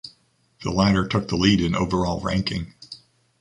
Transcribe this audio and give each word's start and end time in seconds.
The 0.63 0.71
latter 0.71 1.07
took 1.07 1.27
the 1.27 1.35
lead 1.35 1.61
in 1.61 1.75
overall 1.75 2.21
ranking. 2.21 2.73